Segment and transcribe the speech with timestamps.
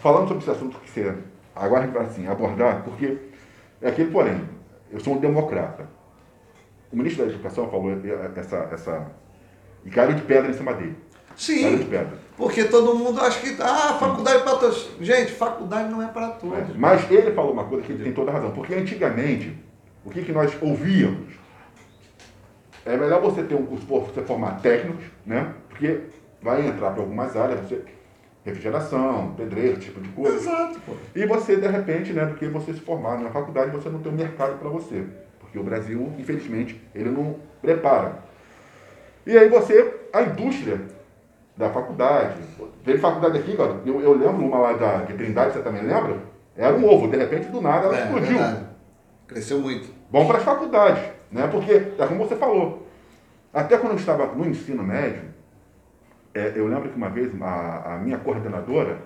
[0.00, 1.14] falando sobre esse assunto que você
[1.54, 3.18] agora assim, abordar, porque
[3.82, 4.40] é aquele porém,
[4.90, 5.88] eu sou um democrata.
[6.92, 7.92] O ministro da Educação falou
[8.36, 9.06] essa, essa
[9.84, 10.96] e caiu de pedra em cima dele.
[11.36, 11.62] Sim.
[11.62, 12.18] Caiu de pedra.
[12.36, 13.60] Porque todo mundo acha que.
[13.60, 14.90] Ah, faculdade é para todos.
[15.00, 16.58] Gente, faculdade não é para todos.
[16.58, 18.52] É, mas ele falou uma coisa que ele tem toda a razão.
[18.52, 19.56] Porque antigamente,
[20.04, 21.34] o que, que nós ouvíamos?
[22.86, 25.52] É melhor você ter um curso, você formar técnicos, né?
[25.68, 26.00] Porque
[26.40, 27.82] vai entrar para algumas áreas, você
[28.44, 30.36] refrigeração, pedreiro, tipo de coisa.
[30.36, 30.92] Exato, pô.
[31.14, 34.12] E você, de repente, né, do que você se formar na faculdade, você não tem
[34.12, 35.04] um mercado para você.
[35.40, 38.18] Porque o Brasil, infelizmente, ele não prepara.
[39.26, 40.80] E aí você, a indústria
[41.56, 42.34] da faculdade,
[42.84, 46.16] teve faculdade aqui, cara, eu, eu lembro uma lá da, de Trindade, você também lembra?
[46.56, 48.28] Era um ovo, de repente, do nada, ela É, explodiu.
[48.38, 48.66] verdade.
[49.26, 49.90] Cresceu muito.
[50.10, 51.46] Bom para as faculdades, né?
[51.48, 52.86] Porque, é como você falou,
[53.52, 55.22] até quando eu estava no ensino médio,
[56.38, 58.98] é, eu lembro que uma vez a, a minha coordenadora,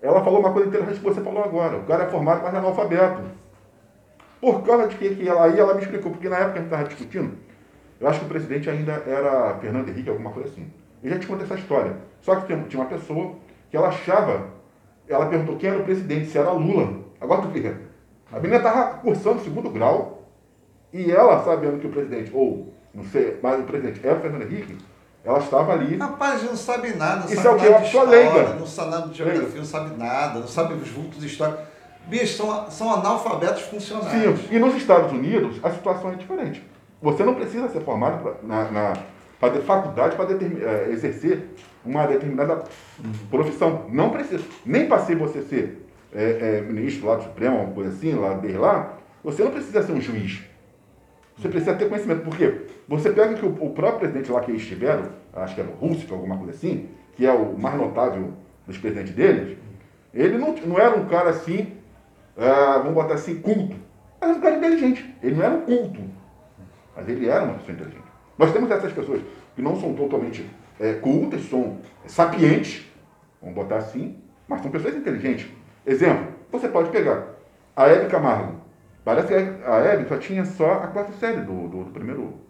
[0.00, 1.76] ela falou uma coisa interessante que você falou agora.
[1.78, 3.22] O cara é formado, mas é analfabeto.
[4.40, 6.66] Por causa de que, que ela, aí ela me explicou, porque na época a gente
[6.66, 7.32] estava discutindo,
[8.00, 10.70] eu acho que o presidente ainda era Fernando Henrique, alguma coisa assim.
[11.02, 11.96] Eu já te contei essa história.
[12.20, 13.36] Só que tinha uma pessoa
[13.70, 14.48] que ela achava,
[15.08, 17.00] ela perguntou quem era o presidente, se era Lula.
[17.20, 17.74] Agora tu vê,
[18.32, 20.28] a menina estava cursando segundo grau,
[20.92, 24.42] e ela, sabendo que o presidente, ou não sei, mas o presidente era o Fernando
[24.42, 24.76] Henrique,
[25.24, 25.96] ela estava ali.
[25.96, 28.54] Rapaz, não sabe nada, não Isso sabe é o nada Uma pessoa leiga.
[28.54, 29.58] não sabe nada de geografia, Leiga.
[29.58, 31.64] não sabe nada, não sabe os vultos históricos.
[32.06, 34.38] Bicho, são, são analfabetos funcionais.
[34.38, 36.62] Sim, e nos Estados Unidos a situação é diferente.
[37.00, 38.92] Você não precisa ser formado pra, na, na,
[39.40, 42.62] fazer faculdade para eh, exercer uma determinada
[43.30, 43.86] profissão.
[43.88, 44.44] Não precisa.
[44.64, 48.34] Nem para ser você ser eh, eh, ministro lá do Supremo, uma coisa assim, lá
[48.34, 50.42] desde lá, você não precisa ser um juiz.
[51.36, 52.22] Você precisa ter conhecimento.
[52.22, 52.66] Por quê?
[52.88, 55.74] Você pega que o, o próprio presidente lá que eles tiveram, acho que era o
[55.74, 58.32] Roosevelt, alguma coisa assim, que é o mais notável
[58.66, 59.58] dos presidentes deles,
[60.12, 61.72] ele não, não era um cara assim,
[62.36, 63.76] ah, vamos botar assim, culto.
[64.20, 65.14] Era um cara inteligente.
[65.22, 66.00] Ele não era um culto.
[66.96, 68.04] Mas ele era uma pessoa inteligente.
[68.38, 69.20] Nós temos essas pessoas
[69.54, 70.48] que não são totalmente
[70.80, 72.84] eh, cultas, são sapientes,
[73.40, 75.46] vamos botar assim, mas são pessoas inteligentes.
[75.86, 77.28] Exemplo, você pode pegar
[77.76, 78.63] a Hebe Camargo.
[79.04, 82.40] Parece que a Hebe só tinha só a quarta série do, do, do primeiro,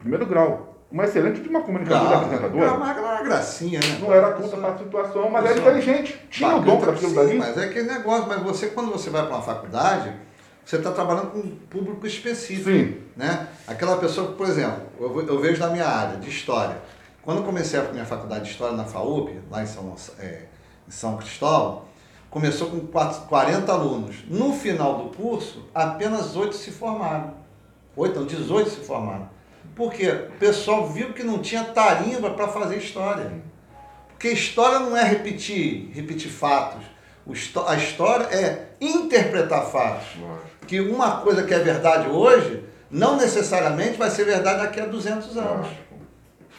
[0.00, 0.68] primeiro grau.
[0.90, 2.70] Uma excelente de uma comunicadora apresentadora.
[2.70, 3.98] Camargo era uma gracinha, né?
[3.98, 6.20] Não era culta para a situação, mas era inteligente.
[6.28, 7.38] Tinha o dom para aquilo dali.
[7.38, 10.12] Mas é aquele negócio, mas você, quando você vai para uma faculdade,
[10.64, 12.68] você está trabalhando com um público específico.
[12.68, 12.98] Sim.
[13.16, 13.46] Né?
[13.66, 16.76] Aquela pessoa por exemplo, eu, eu vejo na minha área de história.
[17.22, 20.42] Quando eu comecei a minha faculdade de história na FAUP, lá em São, é,
[20.86, 21.84] em São Cristóvão,
[22.32, 24.16] começou com quatro- 40 alunos.
[24.28, 27.34] No final do curso, apenas 8 se formaram.
[27.94, 29.28] 8, não, 18 se formaram.
[29.76, 30.08] Por quê?
[30.34, 33.30] O pessoal viu que não tinha tarimba para fazer história.
[34.08, 36.82] Porque história não é repetir, repetir fatos.
[37.68, 40.06] A história é interpretar fatos.
[40.66, 45.36] Que uma coisa que é verdade hoje, não necessariamente vai ser verdade daqui a 200
[45.36, 45.68] anos.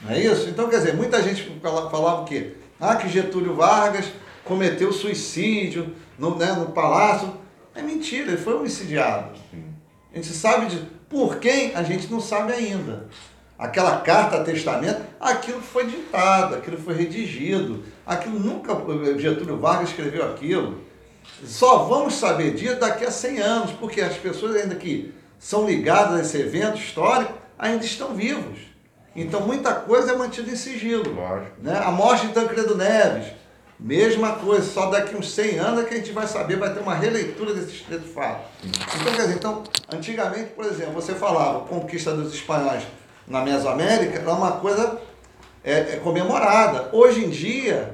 [0.02, 0.50] Não é isso?
[0.50, 2.56] Então, quer dizer, muita gente fala- falava o quê?
[2.80, 4.06] Ah, que Getúlio Vargas
[4.44, 7.34] cometeu suicídio no, né, no palácio.
[7.76, 9.32] É mentira, ele foi homicidiado.
[10.12, 10.78] A gente sabe de
[11.10, 13.08] por quem, a gente não sabe ainda.
[13.58, 18.74] Aquela carta a testamento, aquilo foi ditado, aquilo foi redigido, aquilo nunca
[19.18, 20.82] Getúlio Vargas escreveu aquilo.
[21.46, 26.20] Só vamos saber disso daqui a 100 anos, porque as pessoas ainda que são ligadas
[26.20, 28.60] a esse evento histórico ainda estão vivos.
[29.16, 31.14] Então muita coisa é mantida em sigilo.
[31.14, 31.56] Lógico.
[31.62, 31.78] Né?
[31.78, 33.28] A morte de Tancredo Neves,
[33.84, 36.80] mesma coisa, só daqui uns 100 anos é que a gente vai saber, vai ter
[36.80, 38.46] uma releitura desses três fatos.
[38.64, 39.64] Então, quer dizer, então,
[39.94, 42.84] antigamente, por exemplo, você falava conquista dos espanhóis
[43.28, 45.02] na Mesoamérica, era uma coisa
[45.64, 46.90] é, é comemorada.
[46.94, 47.94] Hoje em dia,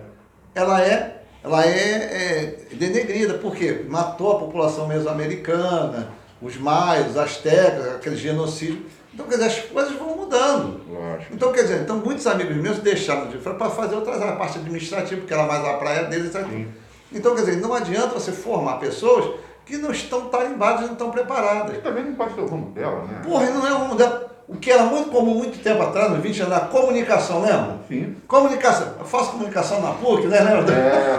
[0.54, 3.34] ela é, ela é, é denegrida.
[3.36, 3.86] Por quê?
[3.88, 6.10] Matou a população mesoamericana,
[6.42, 8.86] os maios, os astecas, aquele genocídio.
[9.14, 10.82] Então, quer dizer, as coisas vão mudando.
[10.88, 11.34] Lógico.
[11.34, 14.60] Então, quer dizer, então muitos amigos meus deixaram de fora para fazer outras a parte
[14.60, 16.32] administrativa, porque era mais a praia deles.
[16.32, 16.68] Sim.
[17.12, 19.34] Então, quer dizer, não adianta você formar pessoas
[19.66, 21.76] que não estão tarimbadas, não estão preparadas.
[21.78, 23.22] E também não pode ser o rumo dela, né?
[23.24, 24.30] Porra, não é um dela.
[24.48, 27.78] O que era muito comum muito tempo atrás, nos 20 anos, a comunicação, lembra?
[27.88, 28.16] Sim.
[28.28, 28.96] Comunicação.
[29.00, 30.40] Eu faço comunicação na PUC, né?
[30.40, 30.74] Lembra?
[30.74, 31.16] É,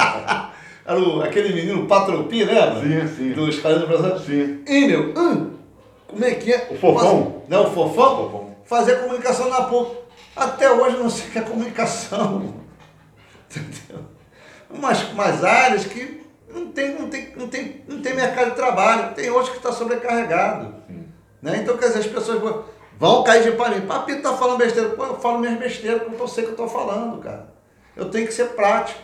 [0.85, 2.81] Era o, aquele menino Patropi, lembra?
[2.81, 3.33] sim, sim.
[3.33, 4.19] Do Brasil.
[4.19, 4.65] Sim.
[4.67, 5.51] E, meu, hum,
[6.07, 6.69] como é que é?
[6.71, 7.43] O fofão?
[7.49, 8.17] Não, o fofão?
[8.17, 8.57] Fofão.
[8.65, 9.97] Fazer comunicação na PUC.
[10.35, 12.55] Até hoje eu não sei o que é comunicação.
[13.51, 14.05] Entendeu?
[14.71, 19.15] Umas, umas áreas que não tem, não, tem, não, tem, não tem mercado de trabalho.
[19.15, 20.75] Tem outros que está sobrecarregado.
[21.41, 21.59] Né?
[21.63, 22.65] Então, quer dizer, as pessoas vão,
[22.99, 23.87] vão cair de mim.
[23.87, 24.91] Papito tá falando besteira.
[24.91, 27.53] Pô, eu falo minhas besteiras porque eu sei que eu estou falando, cara.
[27.97, 29.01] Eu tenho que ser prático.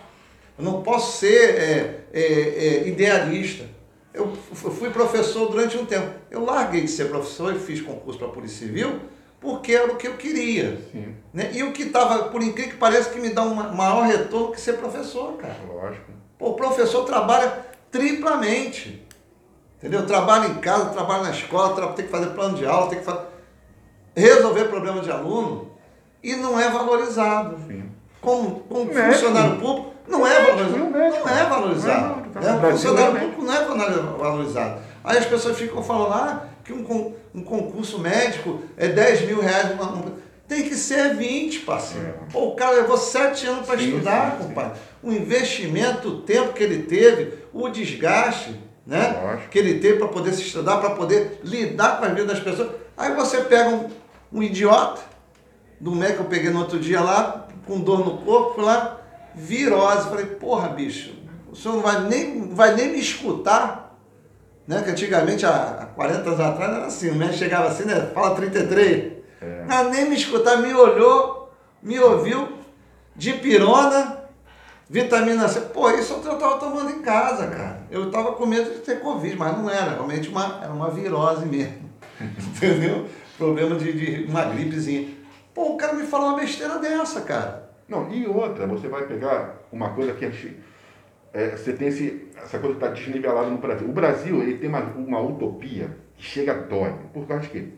[0.59, 3.65] Eu não posso ser é, é, é, idealista.
[4.13, 6.11] Eu fui professor durante um tempo.
[6.31, 9.01] Eu larguei de ser professor e fiz concurso para a Polícia Civil
[9.41, 10.81] porque era o que eu queria.
[10.91, 11.15] Sim.
[11.33, 11.51] Né?
[11.53, 14.61] E o que estava, por incrível que pareça, que me dá um maior retorno que
[14.61, 15.57] ser professor, cara.
[15.69, 16.11] Lógico.
[16.39, 19.07] Pô, o professor trabalha triplamente.
[19.79, 20.07] Entendeu?
[20.07, 23.27] Trabalha em casa, trabalha na escola, tem que fazer plano de aula, tem que fazer...
[24.17, 25.71] resolver problema de aluno
[26.23, 27.59] e não é valorizado.
[27.67, 27.86] Sim.
[28.27, 30.91] Como, como funcionário público, não é valorizado.
[30.91, 32.23] Não é valorizado.
[32.35, 33.65] Não, não, não, funcionário público não é
[34.19, 34.81] valorizado.
[35.05, 39.71] Aí as pessoas ficam falando ah, que um, um concurso médico é 10 mil reais.
[39.71, 40.13] Uma, uma...
[40.49, 42.09] tem que ser 20, parceiro.
[42.09, 42.33] É.
[42.33, 44.81] Pô, o cara levou 7 anos para estudar, sim, compadre.
[45.01, 49.39] O investimento, o tempo que ele teve, o desgaste né?
[49.53, 52.71] que ele teve para poder se estudar, para poder lidar com a vida das pessoas.
[52.97, 53.89] Aí você pega um,
[54.33, 55.01] um idiota,
[55.81, 59.01] do médico que eu peguei no outro dia lá, com dor no corpo, lá,
[59.35, 60.09] virose.
[60.09, 61.13] Falei, porra, bicho,
[61.51, 63.99] o senhor não vai nem, vai nem me escutar.
[64.67, 64.83] Né?
[64.83, 68.11] Que antigamente, há 40 anos atrás, era assim, o médico chegava assim, né?
[68.13, 69.13] Fala 33.
[69.41, 69.65] É.
[69.67, 71.53] Não, nem me escutar, me olhou,
[71.83, 72.49] me ouviu,
[73.15, 74.25] de pirona,
[74.89, 75.61] vitamina C.
[75.61, 77.87] Pô, isso eu estava tomando em casa, cara.
[77.91, 81.47] Eu estava com medo de ter Covid, mas não era, realmente uma, era uma virose
[81.47, 81.91] mesmo.
[82.21, 83.07] Entendeu?
[83.39, 85.16] Problema de, de uma gripezinha.
[85.57, 87.71] Pô, o cara me fala uma besteira dessa, cara.
[87.89, 90.55] Não, e outra, você vai pegar uma coisa que a gente.
[91.33, 93.89] É, você tem esse, essa coisa que está desnivelada no Brasil.
[93.89, 96.95] O Brasil ele tem uma, uma utopia que chega a dói.
[97.15, 97.69] Por causa de quê?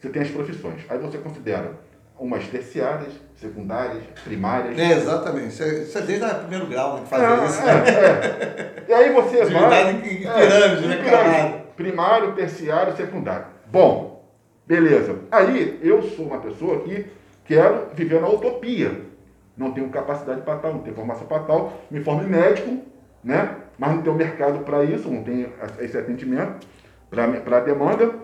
[0.00, 0.84] Você tem as profissões.
[0.88, 1.78] Aí você considera
[2.18, 4.76] umas terciárias, secundárias, primárias.
[4.76, 5.50] É, exatamente.
[5.50, 7.60] Isso é desde o primeiro grau né, que fazer é, isso.
[7.62, 8.84] É, é.
[8.88, 9.90] E aí você vai.
[9.92, 11.64] Em pirâmide, né, pirâmide.
[11.76, 13.46] Primário, terciário, secundário.
[13.70, 14.28] Bom,
[14.66, 15.16] beleza.
[15.30, 19.08] Aí eu sou uma pessoa que quero viver na utopia.
[19.56, 22.78] Não tenho capacidade para tal, não tenho formação para tal, me formo médico,
[23.22, 23.56] né?
[23.80, 26.66] mas não tenho mercado para isso, não tenho esse atendimento
[27.08, 28.14] para a demanda.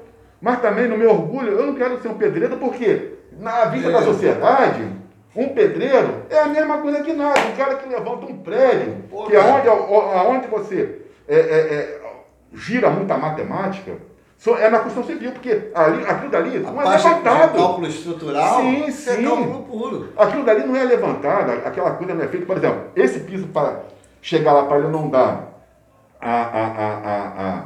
[0.41, 4.03] Mas também, no meu orgulho, eu não quero ser um pedreiro, porque na vista da
[4.03, 4.87] sociedade,
[5.35, 7.41] um pedreiro é a mesma coisa que nada.
[7.41, 12.01] Um cara que levanta um prédio, Pô, que é aonde, aonde você é, é, é,
[12.53, 13.93] gira muita matemática,
[14.59, 17.57] é na construção civil, porque ali, aquilo dali a não é levantado.
[17.57, 19.11] cálculo estrutural sim, é sim.
[19.11, 20.13] é cálculo puro.
[20.17, 22.47] Aquilo dali não é levantado, aquela coisa não é feita.
[22.47, 23.83] Por exemplo, esse piso para
[24.21, 25.63] chegar lá para ele não dar
[26.21, 27.63] a, a, a, a, a,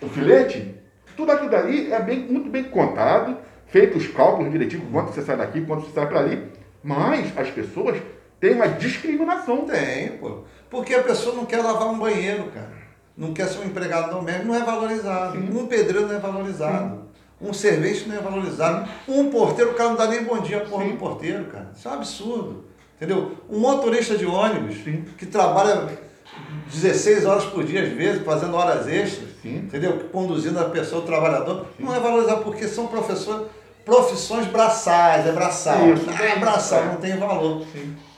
[0.00, 0.74] o filete,
[1.16, 5.36] tudo aquilo dali é bem, muito bem contado, feito os cálculos direitinho, quanto você sai
[5.36, 6.42] daqui, quanto você sai para ali.
[6.82, 7.98] Mas as pessoas
[8.40, 9.66] têm uma discriminação.
[9.66, 10.38] Tem, pô.
[10.70, 12.77] Porque a pessoa não quer lavar um banheiro, cara
[13.18, 15.32] não quer ser um empregado doméstico, não é valorizado.
[15.32, 15.58] Sim.
[15.58, 16.94] Um pedreiro não é valorizado.
[16.94, 17.48] Sim.
[17.48, 18.88] Um servente não é valorizado.
[19.08, 21.70] Um porteiro, o cara não dá nem bom dia porra do porteiro, cara.
[21.76, 22.64] Isso é um absurdo.
[22.96, 23.36] Entendeu?
[23.50, 24.76] Um motorista de ônibus
[25.16, 25.88] que trabalha
[26.66, 30.08] 16 horas por dia, às vezes, fazendo horas extras, entendeu?
[30.12, 33.46] Conduzindo a pessoa, o trabalhador, não é valorizado porque são professores,
[33.84, 35.78] profissões braçais, é braçal.
[36.08, 37.64] Ah, é braçal, não tem valor.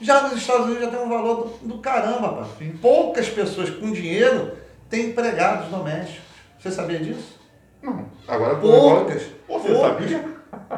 [0.01, 2.47] Já nos Estados Unidos já tem um valor do, do caramba, pá.
[2.81, 4.60] Poucas pessoas com dinheiro
[4.91, 6.29] tem empregados domésticos.
[6.59, 7.39] Você sabia disso?
[7.81, 8.05] Não.
[8.29, 9.23] Agora poucas.
[9.49, 10.25] Você poucas, sabia?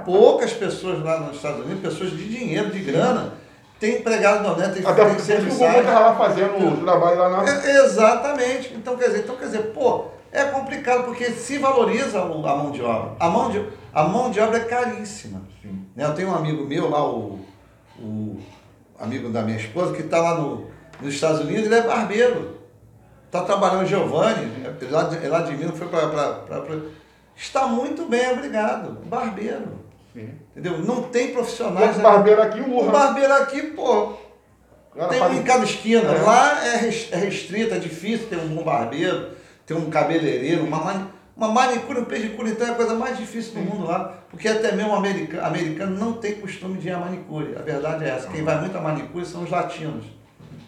[0.05, 3.33] Poucas pessoas lá nos Estados Unidos, pessoas de dinheiro, de grana,
[3.81, 5.61] têm empregado doméstico, Até tem serviço.
[5.61, 7.51] O está lá fazendo o trabalho lá na.
[7.51, 8.73] É, exatamente.
[8.75, 12.83] Então quer dizer, então quer dizer, pô, é complicado porque se valoriza a mão de
[12.83, 13.17] obra.
[13.19, 15.43] A mão de, a mão de obra é caríssima.
[15.61, 15.85] Sim.
[15.97, 17.41] Né, eu tenho um amigo meu lá, o,
[17.99, 18.39] o
[19.01, 22.52] amigo da minha esposa, que está lá no, nos Estados Unidos, ele é barbeiro.
[23.33, 24.47] Está trabalhando Giovanni,
[24.91, 26.43] lá de, lá de Minas, foi para.
[27.35, 28.99] Está muito bem, obrigado.
[29.07, 29.81] Barbeiro.
[30.13, 30.35] Sim.
[30.51, 30.81] Entendeu?
[30.81, 31.97] Não tem profissionais.
[31.97, 34.19] O barbeiro aqui, o O barbeiro aqui, pô.
[35.09, 36.13] tem um em cada esquina.
[36.13, 36.21] É.
[36.21, 39.31] Lá é, é restrito, é difícil ter um bom barbeiro,
[39.65, 43.61] ter um cabeleireiro, uma, uma manicure, um pedicure, então é a coisa mais difícil do
[43.61, 44.13] mundo lá.
[44.29, 47.57] Porque até mesmo o americano, americano não tem costume de ir a manicure.
[47.57, 48.29] A verdade é essa.
[48.29, 50.05] Quem vai muito a manicure são os latinos.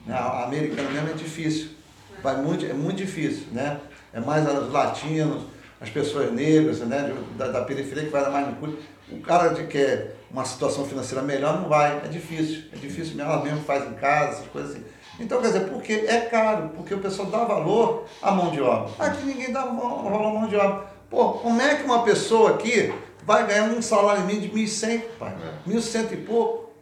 [0.08, 1.83] A americana mesmo é difícil
[2.24, 3.78] vai muito, é muito difícil, né?
[4.10, 5.42] É mais os latinos,
[5.78, 7.14] as pessoas negras, né?
[7.36, 8.78] Da, da periferia que vai na manicure.
[9.12, 12.64] O cara que quer uma situação financeira melhor não vai, é difícil.
[12.72, 14.84] É difícil, ela mesmo faz em casa, essas coisas assim.
[15.20, 18.90] Então, quer dizer, porque é caro, porque o pessoal dá valor à mão de obra.
[18.98, 20.86] Aqui ninguém dá valor à mão de obra.
[21.10, 22.92] Pô, como é que uma pessoa aqui
[23.24, 25.36] vai ganhar um salário mínimo de 1.100, pai?
[25.68, 26.14] 1.100 é.
[26.14, 26.72] e pouco?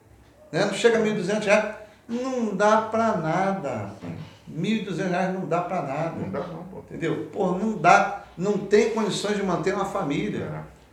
[0.53, 0.65] Né?
[0.65, 1.75] Não chega a 1.200 reais.
[2.09, 3.91] Não dá para nada.
[4.03, 6.13] R$ 1.200 não dá para nada.
[6.19, 6.79] Não dá não, pô.
[6.79, 7.29] Entendeu?
[7.33, 10.49] Pô, não dá, não tem condições de manter uma família.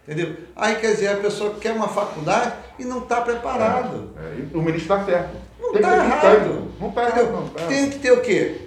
[0.08, 0.12] É.
[0.12, 0.36] Entendeu?
[0.56, 4.12] Aí quer dizer, a pessoa quer uma faculdade e não está preparado.
[4.18, 5.38] É, e o ministro está certo.
[5.60, 6.22] Não que está ter errado.
[6.22, 6.68] técnico.
[6.80, 7.24] Não está Entendeu?
[7.26, 7.50] errado, não.
[7.50, 8.62] tá Tem que ter o quê?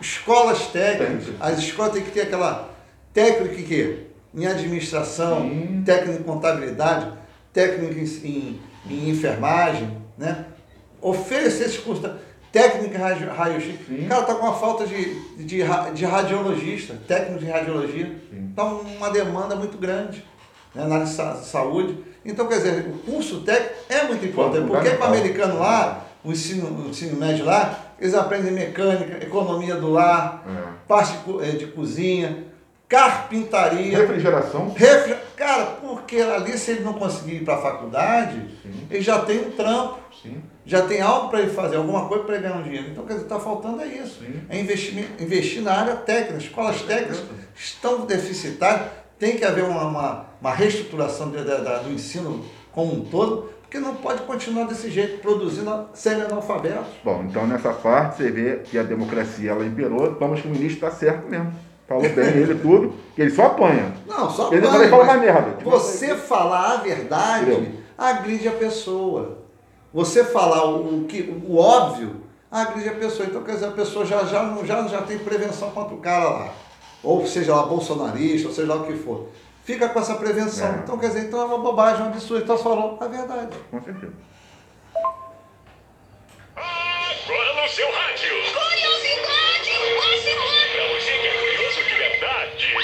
[0.00, 1.26] Escolas técnicas.
[1.26, 1.36] Tem.
[1.40, 2.70] As escolas têm que ter aquela
[3.14, 3.98] técnica quê?
[4.34, 5.82] Em administração, Sim.
[5.84, 7.12] técnica em contabilidade,
[7.52, 8.60] técnica em, em-
[8.90, 10.46] em enfermagem, né?
[11.00, 12.02] Oferecer esse curso.
[12.52, 13.74] Técnica em raio- raio-x.
[13.88, 14.04] Sim.
[14.04, 15.62] O cara está com uma falta de, de,
[15.94, 18.14] de radiologista, técnico de radiologia.
[18.30, 18.48] Sim.
[18.50, 20.22] Está uma demanda muito grande
[20.74, 21.96] né, na área de sa- saúde.
[22.24, 26.30] Então, quer dizer, o curso técnico é muito importante, porque para o americano lá, o
[26.30, 30.62] ensino, o ensino médio lá, eles aprendem mecânica, economia do lar, É.
[30.86, 32.44] parte de eh, de cozinha,
[32.88, 33.98] carpintaria.
[33.98, 34.72] Refrigeração.
[34.76, 35.16] Refri...
[35.36, 38.86] Cara, porque ali se ele não conseguir ir para a faculdade, Sim.
[38.90, 40.40] ele já tem um trampo, Sim.
[40.64, 42.88] Já tem algo para ele fazer, alguma coisa para ele ganhar um dinheiro.
[42.90, 44.20] Então, quer dizer, está faltando é isso.
[44.20, 44.40] Sim.
[44.48, 46.38] É investir, investir na área técnica.
[46.38, 47.22] Escolas técnicas
[47.56, 48.86] estão deficitárias,
[49.18, 53.50] tem que haver uma, uma, uma reestruturação de- da- da- do ensino como um todo,
[53.62, 56.86] porque não pode continuar desse jeito, produzindo semi-analfabetos.
[57.04, 60.86] Bom, então nessa parte você vê que a democracia ela imperou, vamos que o ministro
[60.86, 61.52] está certo mesmo.
[61.88, 63.92] Falou bem ele tudo, que ele só apanha.
[64.06, 65.56] Não, só Ele apanha, também fala uma merda.
[65.64, 67.72] Você falar a verdade Entendeu?
[67.98, 69.41] agride a pessoa.
[69.92, 73.26] Você falar o, o que, o óbvio agride a pessoa.
[73.28, 76.28] Então, quer dizer, a pessoa já, já, não- já, já tem prevenção contra o cara
[76.28, 76.54] lá.
[77.02, 79.28] Ou seja lá bolsonarista, ou seja lá o que for.
[79.64, 80.66] Fica com essa prevenção.
[80.66, 80.78] É.
[80.82, 82.42] Então, quer dizer, então é uma bobagem, um absurdo.
[82.44, 83.56] Então, você falou a verdade.
[83.70, 84.12] Com certeza.
[86.56, 88.28] Agora no seu rádio.
[88.52, 89.70] Curiosidade
[90.06, 90.42] máxima!
[90.72, 92.74] Pra você que é curioso de verdade.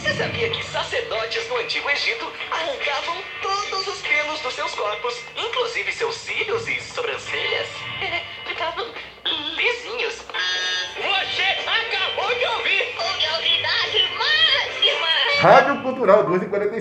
[0.00, 2.32] Você sabia que sacerdotes no Antigo Egito
[15.42, 16.72] Rádio Cultural 245.